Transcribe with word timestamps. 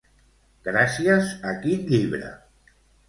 Gràcies 0.67 1.29
a 1.49 1.53
quin 1.67 1.85
llibre? 1.93 2.33